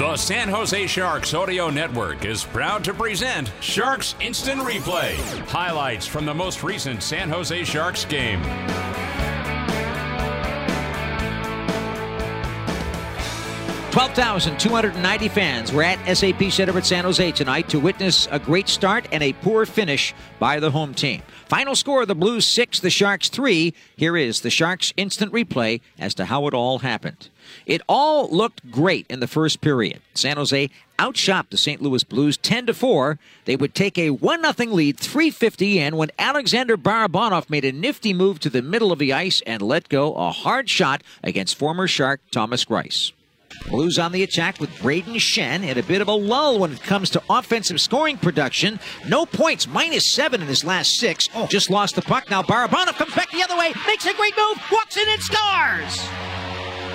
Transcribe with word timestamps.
The 0.00 0.16
San 0.16 0.48
Jose 0.48 0.86
Sharks 0.86 1.34
Audio 1.34 1.68
Network 1.68 2.24
is 2.24 2.42
proud 2.42 2.82
to 2.84 2.94
present 2.94 3.52
Sharks 3.60 4.14
Instant 4.18 4.62
Replay. 4.62 5.12
Highlights 5.46 6.06
from 6.06 6.24
the 6.24 6.32
most 6.32 6.62
recent 6.62 7.02
San 7.02 7.28
Jose 7.28 7.64
Sharks 7.64 8.06
game. 8.06 8.40
12,290 14.00 15.28
fans 15.28 15.72
were 15.74 15.82
at 15.82 15.98
SAP 16.16 16.50
Center 16.50 16.78
at 16.78 16.86
San 16.86 17.04
Jose 17.04 17.32
tonight 17.32 17.68
to 17.68 17.78
witness 17.78 18.26
a 18.30 18.38
great 18.38 18.66
start 18.66 19.06
and 19.12 19.22
a 19.22 19.34
poor 19.34 19.66
finish 19.66 20.14
by 20.38 20.58
the 20.58 20.70
home 20.70 20.94
team. 20.94 21.20
Final 21.48 21.74
score 21.74 22.06
the 22.06 22.14
Blues 22.14 22.46
6, 22.46 22.80
the 22.80 22.88
Sharks 22.88 23.28
3. 23.28 23.74
Here 23.96 24.16
is 24.16 24.40
the 24.40 24.48
Sharks 24.48 24.94
instant 24.96 25.34
replay 25.34 25.82
as 25.98 26.14
to 26.14 26.24
how 26.24 26.46
it 26.46 26.54
all 26.54 26.78
happened. 26.78 27.28
It 27.66 27.82
all 27.90 28.34
looked 28.34 28.70
great 28.70 29.04
in 29.10 29.20
the 29.20 29.26
first 29.26 29.60
period. 29.60 30.00
San 30.14 30.38
Jose 30.38 30.70
outshot 30.98 31.50
the 31.50 31.58
St. 31.58 31.82
Louis 31.82 32.02
Blues 32.02 32.38
10 32.38 32.68
to 32.68 32.72
4. 32.72 33.18
They 33.44 33.54
would 33.54 33.74
take 33.74 33.98
a 33.98 34.08
1 34.08 34.54
0 34.54 34.70
lead 34.70 34.98
350 34.98 35.78
in 35.78 35.96
when 35.98 36.10
Alexander 36.18 36.78
Barabanov 36.78 37.50
made 37.50 37.66
a 37.66 37.72
nifty 37.72 38.14
move 38.14 38.40
to 38.40 38.48
the 38.48 38.62
middle 38.62 38.92
of 38.92 38.98
the 38.98 39.12
ice 39.12 39.42
and 39.46 39.60
let 39.60 39.90
go 39.90 40.14
a 40.14 40.30
hard 40.30 40.70
shot 40.70 41.02
against 41.22 41.58
former 41.58 41.86
Shark 41.86 42.22
Thomas 42.30 42.64
Greiss. 42.64 43.12
Blues 43.68 43.98
on 43.98 44.12
the 44.12 44.22
attack 44.22 44.60
with 44.60 44.70
Brayden 44.76 45.16
Schenn 45.16 45.66
in 45.66 45.78
a 45.78 45.82
bit 45.82 46.00
of 46.00 46.08
a 46.08 46.12
lull 46.12 46.58
when 46.58 46.72
it 46.72 46.82
comes 46.82 47.10
to 47.10 47.22
offensive 47.30 47.80
scoring 47.80 48.16
production. 48.16 48.80
No 49.08 49.26
points, 49.26 49.66
minus 49.66 50.12
seven 50.12 50.40
in 50.40 50.48
his 50.48 50.64
last 50.64 50.98
six. 50.98 51.28
Oh. 51.34 51.46
Just 51.46 51.70
lost 51.70 51.94
the 51.94 52.02
puck. 52.02 52.30
Now 52.30 52.42
Barabanov 52.42 52.94
comes 52.94 53.14
back 53.14 53.30
the 53.30 53.42
other 53.42 53.56
way, 53.56 53.72
makes 53.86 54.06
a 54.06 54.14
great 54.14 54.34
move, 54.36 54.58
walks 54.70 54.96
in 54.96 55.08
and 55.08 55.22
scores! 55.22 56.29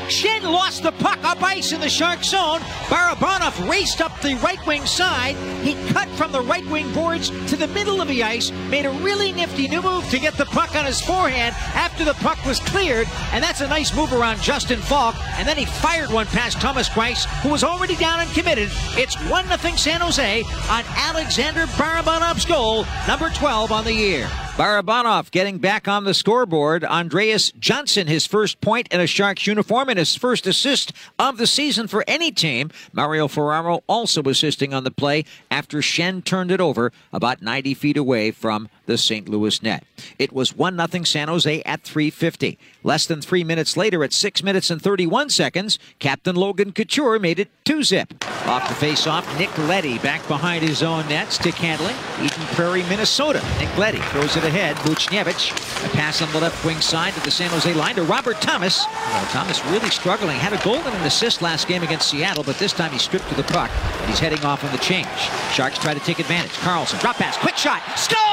Schenn 0.07 0.43
lost 0.43 0.83
the 0.83 0.91
puck 0.91 1.23
up 1.23 1.41
ice 1.41 1.71
in 1.71 1.81
the 1.81 1.89
Shark 1.89 2.23
zone. 2.23 2.59
Barabanov 2.89 3.69
raced 3.69 4.01
up 4.01 4.21
the 4.21 4.35
right 4.35 4.63
wing 4.67 4.85
side. 4.85 5.35
He 5.63 5.73
cut 5.91 6.07
from 6.09 6.31
the 6.31 6.41
right 6.41 6.65
wing 6.67 6.91
boards 6.93 7.29
to 7.49 7.55
the 7.55 7.67
middle 7.67 8.01
of 8.01 8.07
the 8.07 8.23
ice, 8.23 8.51
made 8.69 8.85
a 8.85 8.91
really 8.91 9.31
nifty 9.31 9.67
new 9.67 9.81
move 9.81 10.07
to 10.11 10.19
get 10.19 10.35
the 10.35 10.45
puck 10.45 10.75
on 10.75 10.85
his 10.85 11.01
forehand 11.01 11.55
after 11.73 12.05
the 12.05 12.13
puck 12.15 12.43
was 12.45 12.59
cleared. 12.59 13.07
And 13.31 13.43
that's 13.43 13.61
a 13.61 13.67
nice 13.67 13.95
move 13.95 14.13
around 14.13 14.41
Justin 14.41 14.79
Faulk. 14.79 15.15
And 15.39 15.47
then 15.47 15.57
he 15.57 15.65
fired 15.65 16.11
one 16.11 16.27
past 16.27 16.61
Thomas 16.61 16.87
Greiss, 16.87 17.25
who 17.41 17.49
was 17.49 17.63
already 17.63 17.95
down 17.95 18.19
and 18.19 18.31
committed. 18.31 18.69
It's 18.97 19.15
1 19.29 19.47
0 19.47 19.75
San 19.75 20.01
Jose 20.01 20.43
on 20.69 20.83
Alexander 20.87 21.65
Barabanov's 21.77 22.45
goal, 22.45 22.85
number 23.07 23.29
12 23.29 23.71
on 23.71 23.83
the 23.83 23.93
year. 23.93 24.29
Barabanov 24.55 25.31
getting 25.31 25.57
back 25.57 25.85
on 25.85 26.05
the 26.05 26.13
scoreboard. 26.13 26.85
Andreas 26.85 27.51
Johnsson, 27.59 28.07
his 28.07 28.25
first 28.25 28.61
point 28.61 28.87
in 28.87 29.01
a 29.01 29.05
Sharks 29.05 29.45
uniform 29.45 29.89
and 29.89 29.99
his 29.99 30.15
first 30.15 30.47
assist 30.47 30.93
of 31.19 31.37
the 31.37 31.45
season 31.45 31.89
for 31.89 32.05
any 32.07 32.31
team. 32.31 32.71
Mario 32.93 33.27
Ferraro 33.27 33.83
also 33.85 34.23
assisting 34.23 34.73
on 34.73 34.85
the 34.85 34.91
play 34.91 35.25
after 35.51 35.79
Schenn 35.79 36.23
turned 36.23 36.51
it 36.51 36.61
over 36.61 36.93
about 37.11 37.41
90 37.41 37.73
feet 37.73 37.97
away 37.97 38.31
from 38.31 38.69
the 38.85 38.97
St. 38.97 39.27
Louis 39.27 39.61
net. 39.61 39.83
It 40.17 40.31
was 40.31 40.55
1 40.55 40.77
0 40.77 41.03
San 41.03 41.27
Jose 41.27 41.61
at 41.63 41.81
350. 41.81 42.57
Less 42.81 43.05
than 43.07 43.21
three 43.21 43.43
minutes 43.43 43.75
later, 43.75 44.05
at 44.05 44.13
6 44.13 44.41
minutes 44.41 44.69
and 44.69 44.81
31 44.81 45.31
seconds, 45.31 45.79
Captain 45.99 46.35
Logan 46.35 46.71
Couture 46.71 47.19
made 47.19 47.39
it 47.39 47.49
2 47.65 47.83
zip. 47.83 48.13
Off 48.45 48.69
the 48.69 48.75
face 48.75 49.05
off, 49.05 49.27
Nick 49.39 49.55
Leddy 49.57 49.97
back 49.99 50.25
behind 50.27 50.63
his 50.63 50.83
own 50.83 51.05
net. 51.09 51.31
Stick 51.31 51.55
handling. 51.55 51.95
Eden 52.21 52.43
Prairie, 52.53 52.83
Minnesota. 52.83 53.43
Nick 53.59 53.75
Leddy 53.77 53.97
throws 53.97 54.37
it 54.37 54.44
ahead. 54.45 54.75
Buchnevich. 54.77 55.51
A 55.85 55.89
pass 55.89 56.21
on 56.21 56.31
the 56.31 56.39
left 56.39 56.63
wing 56.63 56.79
side 56.79 57.13
to 57.13 57.19
the 57.21 57.31
San 57.31 57.49
Jose 57.49 57.73
line 57.73 57.95
to 57.95 58.03
Robert 58.03 58.39
Thomas. 58.41 58.85
Well, 58.85 59.25
Thomas 59.25 59.63
really 59.65 59.89
struggling. 59.89 60.37
Had 60.37 60.53
a 60.53 60.63
goal 60.63 60.77
and 60.77 60.95
an 60.95 61.03
assist 61.03 61.41
last 61.41 61.67
game 61.67 61.83
against 61.83 62.09
Seattle, 62.09 62.43
but 62.43 62.57
this 62.57 62.73
time 62.73 62.91
he 62.91 62.99
stripped 62.99 63.27
to 63.29 63.35
the 63.35 63.43
puck 63.43 63.69
and 63.71 64.09
he's 64.09 64.19
heading 64.19 64.43
off 64.45 64.63
on 64.63 64.71
the 64.71 64.77
change. 64.77 65.07
Sharks 65.51 65.77
try 65.77 65.93
to 65.93 65.99
take 65.99 66.19
advantage. 66.19 66.51
Karlsson. 66.51 66.99
drop 67.01 67.17
pass, 67.17 67.37
quick 67.37 67.57
shot, 67.57 67.81
score! 67.97 68.25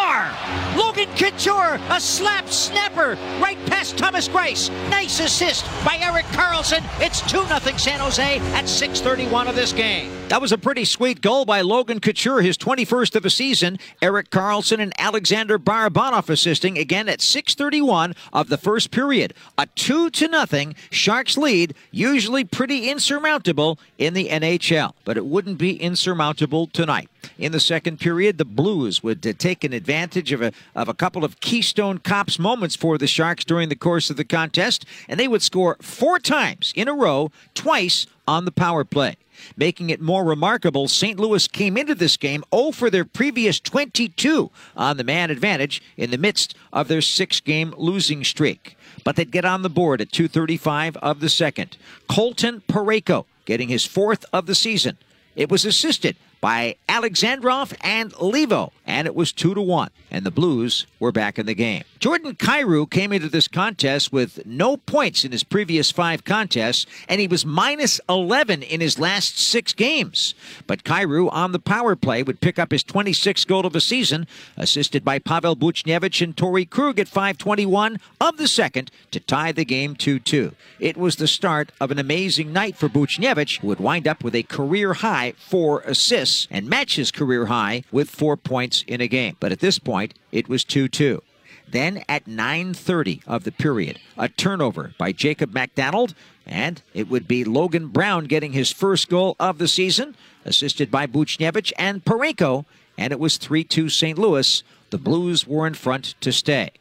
Logan 0.76 1.08
Couture, 1.16 1.78
a 1.90 2.00
slap 2.00 2.48
snapper 2.48 3.16
right 3.40 3.58
past 3.66 3.96
Thomas 3.96 4.28
Greiss. 4.28 4.70
Nice 4.90 5.20
assist 5.20 5.64
by 5.84 5.98
Erik 6.00 6.26
Karlsson. 6.26 6.82
It's 7.00 7.20
2 7.30 7.46
0 7.46 7.76
San 7.76 8.00
Jose 8.00 8.38
at 8.38 8.64
6.31 8.64 9.48
of 9.48 9.54
this 9.54 9.72
game. 9.72 10.10
That 10.28 10.40
was 10.40 10.52
a 10.52 10.58
pretty 10.58 10.84
sweet 10.84 11.20
goal 11.20 11.44
by 11.44 11.60
Logan 11.60 12.00
Couture, 12.00 12.40
his 12.40 12.56
21st 12.56 13.16
of 13.16 13.22
the 13.22 13.30
season. 13.30 13.78
Erik 14.00 14.30
Karlsson 14.30 14.80
and 14.80 14.92
Alexander 14.98 15.58
Barabanov 16.02 16.28
assisting 16.30 16.78
again 16.78 17.08
at 17.08 17.20
6.31 17.20 18.16
of 18.32 18.48
the 18.48 18.56
first 18.56 18.90
period. 18.90 19.34
A 19.56 19.66
2 19.66 20.10
to 20.10 20.28
nothing 20.28 20.74
Sharks 20.90 21.38
lead, 21.38 21.74
usually 21.90 22.44
pretty 22.44 22.90
insurmountable 22.90 23.78
in 23.98 24.14
the 24.14 24.28
NHL, 24.28 24.94
but 25.04 25.16
it 25.16 25.26
wouldn't 25.26 25.58
be 25.58 25.80
insurmountable 25.80 26.66
tonight. 26.66 27.08
In 27.38 27.52
the 27.52 27.60
second 27.60 28.00
period, 28.00 28.38
the 28.38 28.44
Blues 28.44 29.02
would 29.02 29.24
uh, 29.24 29.32
take 29.38 29.62
an 29.62 29.72
advantage 29.72 30.32
of 30.32 30.42
a, 30.42 30.52
of 30.74 30.88
a 30.88 30.94
couple 30.94 31.24
of 31.24 31.38
Keystone 31.40 31.98
Cops 31.98 32.38
moments 32.38 32.74
for 32.74 32.98
the 32.98 33.06
Sharks 33.06 33.44
during 33.44 33.68
the 33.68 33.76
course 33.76 34.10
of 34.10 34.16
the 34.16 34.24
contest, 34.24 34.84
and 35.08 35.20
they 35.20 35.28
would 35.28 35.42
score 35.42 35.76
four 35.80 36.18
times 36.18 36.72
in 36.74 36.88
a 36.88 36.94
row, 36.94 37.30
twice 37.54 38.06
on 38.26 38.44
the 38.44 38.52
power 38.52 38.84
play. 38.84 39.16
Making 39.56 39.90
it 39.90 40.00
more 40.00 40.24
remarkable, 40.24 40.88
St. 40.88 41.18
Louis 41.18 41.46
came 41.48 41.76
into 41.76 41.94
this 41.94 42.16
game 42.16 42.44
0 42.54 42.72
for 42.72 42.90
their 42.90 43.04
previous 43.04 43.60
22 43.60 44.50
on 44.76 44.96
the 44.96 45.04
man 45.04 45.30
advantage 45.30 45.82
in 45.96 46.10
the 46.10 46.18
midst 46.18 46.54
of 46.72 46.88
their 46.88 47.00
six 47.00 47.40
game 47.40 47.74
losing 47.76 48.24
streak. 48.24 48.76
But 49.04 49.16
they'd 49.16 49.30
get 49.30 49.44
on 49.44 49.62
the 49.62 49.70
board 49.70 50.00
at 50.00 50.12
235 50.12 50.96
of 50.98 51.20
the 51.20 51.28
second. 51.28 51.76
Colton 52.08 52.62
Parayko 52.68 53.26
getting 53.44 53.68
his 53.68 53.84
fourth 53.84 54.24
of 54.32 54.46
the 54.46 54.54
season. 54.54 54.96
It 55.34 55.50
was 55.50 55.64
assisted 55.64 56.16
by 56.42 56.74
Alexandrov 56.88 57.72
and 57.82 58.12
Levo, 58.14 58.72
and 58.84 59.06
it 59.06 59.14
was 59.14 59.32
2 59.32 59.54
to 59.54 59.62
1, 59.62 59.90
and 60.10 60.26
the 60.26 60.30
Blues 60.32 60.86
were 60.98 61.12
back 61.12 61.38
in 61.38 61.46
the 61.46 61.54
game. 61.54 61.84
Jordan 62.00 62.34
Kyrou 62.34 62.90
came 62.90 63.12
into 63.12 63.28
this 63.28 63.46
contest 63.46 64.12
with 64.12 64.44
no 64.44 64.76
points 64.76 65.24
in 65.24 65.30
his 65.30 65.44
previous 65.44 65.92
five 65.92 66.24
contests, 66.24 66.84
and 67.08 67.20
he 67.20 67.28
was 67.28 67.46
minus 67.46 68.00
11 68.08 68.64
in 68.64 68.80
his 68.80 68.98
last 68.98 69.38
six 69.38 69.72
games. 69.72 70.34
But 70.66 70.82
Kyrou 70.82 71.32
on 71.32 71.52
the 71.52 71.60
power 71.60 71.94
play 71.94 72.24
would 72.24 72.40
pick 72.40 72.58
up 72.58 72.72
his 72.72 72.82
26th 72.82 73.46
goal 73.46 73.64
of 73.64 73.72
the 73.72 73.80
season, 73.80 74.26
assisted 74.56 75.04
by 75.04 75.20
Pavel 75.20 75.54
Buchnevich 75.54 76.20
and 76.20 76.36
Torey 76.36 76.68
Krug 76.68 76.98
at 76.98 77.06
521 77.06 77.98
of 78.20 78.36
the 78.36 78.48
second 78.48 78.90
to 79.12 79.20
tie 79.20 79.52
the 79.52 79.64
game 79.64 79.94
2 79.94 80.18
2. 80.18 80.56
It 80.80 80.96
was 80.96 81.16
the 81.16 81.28
start 81.28 81.70
of 81.80 81.92
an 81.92 82.00
amazing 82.00 82.52
night 82.52 82.76
for 82.76 82.88
Buchnevich, 82.88 83.60
who 83.60 83.68
would 83.68 83.78
wind 83.78 84.08
up 84.08 84.24
with 84.24 84.34
a 84.34 84.42
career 84.42 84.94
high 84.94 85.34
four 85.38 85.82
assists 85.82 86.31
and 86.50 86.68
match 86.68 86.96
his 86.96 87.10
career 87.10 87.46
high 87.46 87.84
with 87.90 88.10
four 88.10 88.36
points 88.36 88.84
in 88.86 89.00
a 89.00 89.08
game. 89.08 89.36
But 89.40 89.52
at 89.52 89.60
this 89.60 89.78
point, 89.78 90.14
it 90.30 90.48
was 90.48 90.64
2 90.64 90.88
2. 90.88 91.22
Then 91.68 92.04
at 92.08 92.26
9:30 92.26 93.22
of 93.26 93.44
the 93.44 93.52
period, 93.52 93.98
a 94.18 94.28
turnover 94.28 94.94
by 94.98 95.12
Jacob 95.12 95.54
MacDonald, 95.54 96.14
and 96.46 96.82
it 96.92 97.08
would 97.08 97.26
be 97.26 97.44
Logan 97.44 97.88
Brown 97.88 98.26
getting 98.26 98.52
his 98.52 98.70
first 98.70 99.08
goal 99.08 99.36
of 99.40 99.58
the 99.58 99.68
season, 99.68 100.14
assisted 100.44 100.90
by 100.90 101.06
Buchnevich 101.06 101.72
and 101.78 102.04
Parayko, 102.04 102.66
and 102.98 103.12
it 103.12 103.18
was 103.18 103.38
3-2 103.38 103.90
St. 103.90 104.18
Louis. 104.18 104.62
The 104.90 104.98
Blues 104.98 105.46
were 105.46 105.66
in 105.66 105.74
front 105.74 106.14
to 106.20 106.32
stay. 106.32 106.72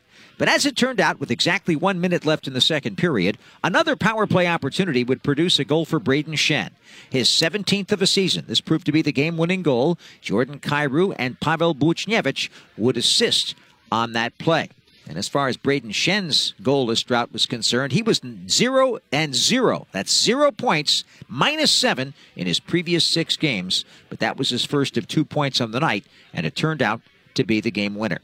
But 0.42 0.50
as 0.50 0.66
it 0.66 0.76
turned 0.76 1.00
out, 1.00 1.20
with 1.20 1.30
exactly 1.30 1.76
one 1.76 2.02
minute 2.02 2.26
left 2.26 2.48
in 2.48 2.54
the 2.54 2.62
second 2.62 2.98
period, 2.98 3.38
another 3.64 3.96
power 3.96 4.26
play 4.26 4.48
opportunity 4.48 5.04
would 5.04 5.22
produce 5.22 5.60
a 5.60 5.64
goal 5.64 5.86
for 5.86 6.00
Brayden 6.00 6.34
Schenn. 6.34 6.72
His 7.12 7.30
17th 7.30 7.92
of 7.92 8.02
a 8.02 8.08
season. 8.08 8.46
This 8.48 8.60
proved 8.60 8.88
to 8.88 8.92
be 8.92 9.04
the 9.04 9.12
game 9.12 9.38
winning 9.38 9.62
goal. 9.62 10.00
Jordan 10.20 10.58
Kyrou 10.58 11.16
and 11.20 11.40
Pavel 11.40 11.76
Buchnevich 11.76 12.50
would 12.76 12.98
assist 12.98 13.54
on 13.92 14.14
that 14.14 14.36
play. 14.40 14.70
And 15.08 15.16
as 15.16 15.28
far 15.28 15.48
as 15.48 15.58
Brayden 15.58 15.94
Schenn's 15.94 16.56
goalless 16.60 17.06
drought 17.06 17.32
was 17.32 17.46
concerned, 17.46 17.94
he 17.94 18.02
was 18.02 18.20
zero 18.50 18.98
and 19.12 19.36
zero. 19.36 19.86
That's 19.92 20.24
zero 20.24 20.50
points, 20.50 21.04
minus 21.28 21.70
seven 21.72 22.16
in 22.36 22.48
his 22.48 22.60
previous 22.60 23.06
six 23.06 23.36
games. 23.38 23.86
But 24.10 24.18
that 24.22 24.38
was 24.38 24.50
his 24.50 24.66
first 24.66 24.98
of 24.98 25.08
two 25.08 25.24
points 25.24 25.62
on 25.62 25.70
the 25.70 25.80
night, 25.80 26.08
and 26.34 26.48
it 26.48 26.56
turned 26.56 26.82
out 26.82 27.02
to 27.36 27.44
be 27.44 27.62
the 27.62 27.70
game 27.70 27.94
winner. 27.94 28.22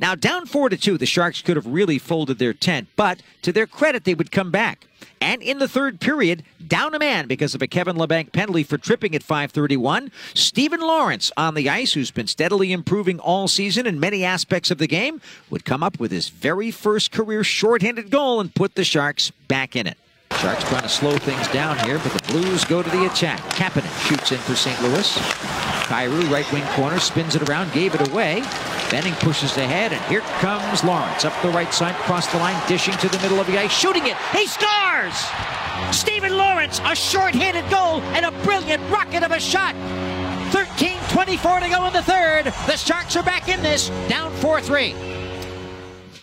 Now, 0.00 0.14
down 0.14 0.46
4 0.46 0.70
to 0.70 0.78
2, 0.78 0.96
the 0.96 1.04
Sharks 1.04 1.42
could 1.42 1.56
have 1.56 1.66
really 1.66 1.98
folded 1.98 2.38
their 2.38 2.54
tent, 2.54 2.88
but 2.96 3.20
to 3.42 3.52
their 3.52 3.66
credit, 3.66 4.04
they 4.04 4.14
would 4.14 4.32
come 4.32 4.50
back. 4.50 4.86
And 5.20 5.42
in 5.42 5.58
the 5.58 5.68
third 5.68 6.00
period, 6.00 6.42
down 6.66 6.94
a 6.94 6.98
man 6.98 7.28
because 7.28 7.54
of 7.54 7.60
a 7.60 7.66
Kevin 7.66 7.96
Labanc 7.96 8.32
penalty 8.32 8.62
for 8.62 8.78
tripping 8.78 9.14
at 9.14 9.22
531. 9.22 10.10
Steven 10.32 10.80
Lorentz 10.80 11.30
on 11.36 11.54
the 11.54 11.68
ice, 11.68 11.92
who's 11.92 12.10
been 12.10 12.26
steadily 12.26 12.72
improving 12.72 13.20
all 13.20 13.46
season 13.46 13.86
in 13.86 14.00
many 14.00 14.24
aspects 14.24 14.70
of 14.70 14.78
the 14.78 14.86
game, 14.86 15.20
would 15.50 15.66
come 15.66 15.82
up 15.82 16.00
with 16.00 16.10
his 16.10 16.30
very 16.30 16.70
first 16.70 17.12
career 17.12 17.44
shorthanded 17.44 18.10
goal 18.10 18.40
and 18.40 18.54
put 18.54 18.76
the 18.76 18.84
Sharks 18.84 19.30
back 19.48 19.76
in 19.76 19.86
it. 19.86 19.98
Sharks 20.38 20.64
trying 20.64 20.82
to 20.82 20.88
slow 20.88 21.18
things 21.18 21.46
down 21.48 21.78
here, 21.80 21.98
but 21.98 22.12
the 22.14 22.32
Blues 22.32 22.64
go 22.64 22.82
to 22.82 22.88
the 22.88 23.04
attack. 23.04 23.40
Kapanen 23.50 24.08
shoots 24.08 24.32
in 24.32 24.38
for 24.38 24.54
St. 24.54 24.80
Louis. 24.82 25.18
Kyrou, 25.18 26.30
right 26.30 26.50
wing 26.52 26.64
corner, 26.68 26.98
spins 26.98 27.34
it 27.34 27.46
around, 27.50 27.70
gave 27.74 27.94
it 27.94 28.08
away. 28.08 28.42
Benning 28.90 29.14
pushes 29.14 29.56
ahead, 29.56 29.92
and 29.92 30.04
here 30.06 30.20
comes 30.40 30.82
Lorentz 30.82 31.24
up 31.24 31.32
the 31.42 31.48
right 31.50 31.72
side, 31.72 31.94
across 31.94 32.26
the 32.32 32.38
line, 32.38 32.60
dishing 32.66 32.94
to 32.94 33.08
the 33.08 33.18
middle 33.20 33.38
of 33.38 33.46
the 33.46 33.56
ice, 33.56 33.70
shooting 33.70 34.04
it. 34.04 34.16
He 34.32 34.48
scores! 34.48 35.14
Steven 35.92 36.36
Lorentz, 36.36 36.80
a 36.84 36.96
short-handed 36.96 37.70
goal 37.70 38.00
and 38.14 38.26
a 38.26 38.32
brilliant 38.42 38.82
rocket 38.90 39.22
of 39.22 39.30
a 39.30 39.38
shot. 39.38 39.76
13-24 40.50 41.62
to 41.62 41.68
go 41.68 41.86
in 41.86 41.92
the 41.92 42.02
third. 42.02 42.46
The 42.66 42.76
Sharks 42.76 43.14
are 43.14 43.22
back 43.22 43.48
in 43.48 43.62
this, 43.62 43.90
down 44.08 44.32
4-3. 44.34 44.94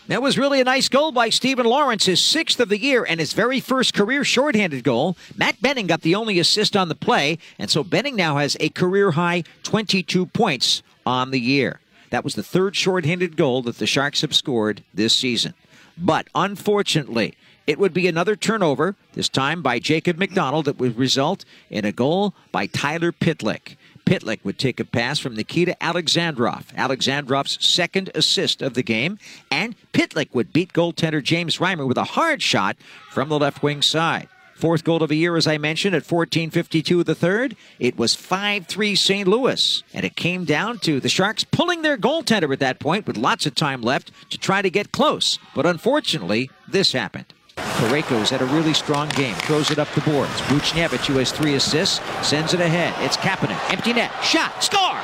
That 0.08 0.22
was 0.22 0.38
really 0.38 0.60
a 0.60 0.66
nice 0.66 0.90
goal 0.90 1.14
by 1.14 1.30
Steven 1.30 1.66
Lorentz, 1.66 2.06
his 2.06 2.22
sixth 2.22 2.60
of 2.60 2.68
the 2.68 2.80
year 2.80 3.06
and 3.08 3.20
his 3.20 3.32
very 3.32 3.62
first 3.62 3.94
career 3.94 4.26
shorthanded 4.26 4.84
goal. 4.84 5.16
Matt 5.38 5.62
Benning 5.62 5.88
got 5.88 6.02
the 6.02 6.16
only 6.16 6.38
assist 6.40 6.76
on 6.76 6.90
the 6.90 6.96
play, 6.96 7.38
and 7.58 7.70
so 7.70 7.84
Benning 7.84 8.18
now 8.18 8.38
has 8.38 8.58
a 8.60 8.70
career 8.70 9.12
high 9.12 9.44
22 9.64 10.26
points 10.26 10.84
on 11.06 11.32
the 11.32 11.40
year. 11.40 11.80
That 12.10 12.24
was 12.24 12.36
the 12.36 12.44
third 12.44 12.76
shorthanded 12.76 13.38
goal 13.38 13.62
that 13.64 13.78
the 13.78 13.88
Sharks 13.88 14.22
have 14.22 14.36
scored 14.36 14.84
this 14.94 15.16
season. 15.16 15.54
But 15.98 16.28
unfortunately, 16.36 17.36
it 17.66 17.80
would 17.80 17.94
be 17.94 18.08
another 18.08 18.36
turnover, 18.36 18.96
this 19.14 19.28
time 19.28 19.62
by 19.62 19.80
Jacob 19.80 20.18
MacDonald, 20.18 20.66
that 20.66 20.78
would 20.78 20.98
result 20.98 21.44
in 21.70 21.84
a 21.84 21.92
goal 21.92 22.34
by 22.52 22.66
Tyler 22.68 23.12
Pitlick. 23.12 23.76
Pitlick 24.06 24.40
would 24.46 24.58
take 24.58 24.80
a 24.80 24.86
pass 24.86 25.20
from 25.20 25.36
Nikita 25.36 25.76
Alexandrov, 25.82 26.74
Alexandrov's 26.76 27.64
second 27.64 28.10
assist 28.16 28.62
of 28.62 28.74
the 28.74 28.84
game, 28.84 29.20
and 29.52 29.76
Pitlick 29.92 30.34
would 30.34 30.54
beat 30.54 30.72
goaltender 30.72 31.22
James 31.22 31.58
Reimer 31.58 31.86
with 31.86 31.98
a 31.98 32.06
hard 32.06 32.42
shot 32.42 32.78
from 33.10 33.28
the 33.28 33.38
left 33.38 33.62
wing 33.62 33.82
side. 33.82 34.30
Fourth 34.58 34.84
goal 34.84 35.04
of 35.04 35.10
the 35.10 35.16
year, 35.16 35.38
as 35.38 35.46
I 35.46 35.60
mentioned, 35.60 35.96
at 35.96 36.04
14.52 36.04 37.06
the 37.06 37.14
third. 37.14 37.56
It 37.78 37.96
was 37.96 38.16
5-3 38.16 38.98
St. 38.98 39.28
Louis. 39.28 39.84
And 39.94 40.04
it 40.04 40.16
came 40.16 40.46
down 40.46 40.80
to 40.80 41.00
the 41.00 41.10
Sharks 41.10 41.44
pulling 41.44 41.84
their 41.84 41.96
goaltender 41.96 42.52
at 42.52 42.60
that 42.60 42.80
point 42.80 43.06
with 43.06 43.18
lots 43.18 43.46
of 43.46 43.54
time 43.54 43.84
left 43.84 44.12
to 44.32 44.38
try 44.40 44.64
to 44.64 44.72
get 44.72 44.92
close. 44.92 45.38
But 45.54 45.68
unfortunately, 45.68 46.50
this 46.68 46.92
happened. 46.92 47.32
Parayko's 47.56 48.32
had 48.32 48.42
a 48.42 48.46
really 48.46 48.74
strong 48.74 49.10
game. 49.10 49.36
Throws 49.36 49.70
it 49.70 49.78
up 49.78 49.90
the 49.90 50.02
boards. 50.02 50.42
Buchnevich, 50.42 51.06
who 51.06 51.20
has 51.20 51.32
three 51.32 51.54
assists, 51.54 52.02
sends 52.28 52.56
it 52.56 52.60
ahead. 52.60 52.96
It's 53.06 53.18
Kapanen. 53.18 53.60
Empty 53.72 53.94
net. 53.94 54.12
Shot. 54.24 54.64
Score! 54.64 54.98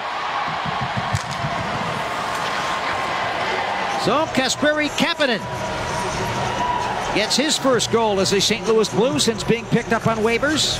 So 4.04 4.26
Kasperi 4.34 4.90
Kapanen 4.98 5.40
gets 7.15 7.36
his 7.36 7.57
first 7.57 7.92
goal 7.92 8.19
as 8.19 8.33
a 8.33 8.42
St. 8.42 8.68
Louis 8.68 8.89
Blue 8.89 9.19
since 9.19 9.44
being 9.44 9.65
picked 9.65 9.94
up 9.94 10.07
on 10.07 10.18
waivers. 10.18 10.80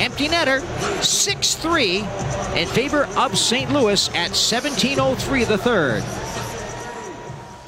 Empty 0.00 0.28
netter, 0.28 0.60
6-3 1.00 2.56
in 2.56 2.68
favor 2.68 3.04
of 3.16 3.36
St. 3.36 3.70
Louis 3.72 4.08
at 4.10 4.30
17.03 4.30 5.46
the 5.46 5.58
third. 5.58 6.02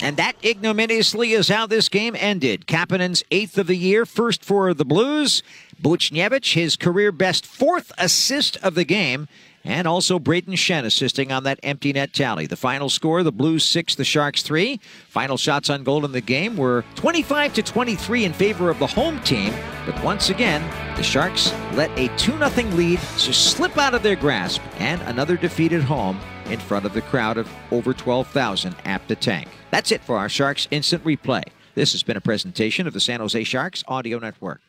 And 0.02 0.16
that 0.16 0.34
ignominiously 0.42 1.32
is 1.32 1.48
how 1.48 1.66
this 1.66 1.88
game 1.88 2.16
ended. 2.18 2.66
Kapanen's 2.66 3.22
eighth 3.30 3.56
of 3.56 3.68
the 3.68 3.76
year, 3.76 4.04
first 4.04 4.44
for 4.44 4.74
the 4.74 4.84
Blues. 4.84 5.44
Buchnevich, 5.80 6.54
his 6.54 6.76
career 6.76 7.12
best 7.12 7.46
fourth 7.46 7.92
assist 7.98 8.56
of 8.58 8.74
the 8.74 8.84
game. 8.84 9.28
And 9.64 9.86
also 9.86 10.18
Brayden 10.18 10.54
Schenn 10.54 10.84
assisting 10.84 11.30
on 11.30 11.44
that 11.44 11.60
empty 11.62 11.92
net 11.92 12.12
tally. 12.12 12.46
The 12.46 12.56
final 12.56 12.88
score, 12.88 13.22
the 13.22 13.32
Blues 13.32 13.64
6, 13.64 13.94
the 13.94 14.04
Sharks 14.04 14.42
3. 14.42 14.80
Final 15.08 15.36
shots 15.36 15.70
on 15.70 15.84
goal 15.84 16.04
in 16.04 16.12
the 16.12 16.20
game 16.20 16.56
were 16.56 16.84
25 16.96 17.54
to 17.54 17.62
23 17.62 18.24
in 18.24 18.32
favor 18.32 18.70
of 18.70 18.78
the 18.78 18.86
home 18.86 19.20
team. 19.20 19.52
But 19.86 20.02
once 20.02 20.30
again, 20.30 20.62
the 20.96 21.02
Sharks 21.02 21.52
let 21.74 21.90
a 21.98 22.08
2 22.16 22.38
0 22.38 22.48
lead 22.72 22.98
slip 22.98 23.78
out 23.78 23.94
of 23.94 24.02
their 24.02 24.16
grasp. 24.16 24.60
And 24.78 25.00
another 25.02 25.36
defeat 25.36 25.72
at 25.72 25.82
home 25.82 26.18
in 26.46 26.58
front 26.58 26.84
of 26.84 26.92
the 26.92 27.02
crowd 27.02 27.38
of 27.38 27.48
over 27.70 27.94
12,000 27.94 28.74
at 28.84 29.06
the 29.08 29.16
tank. 29.16 29.48
That's 29.70 29.92
it 29.92 30.02
for 30.02 30.16
our 30.16 30.28
Sharks 30.28 30.66
Instant 30.70 31.04
Replay. 31.04 31.44
This 31.74 31.92
has 31.92 32.02
been 32.02 32.16
a 32.16 32.20
presentation 32.20 32.86
of 32.86 32.92
the 32.92 33.00
San 33.00 33.20
Jose 33.20 33.44
Sharks 33.44 33.82
Audio 33.88 34.18
Network. 34.18 34.60